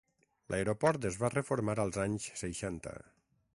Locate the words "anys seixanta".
2.07-2.99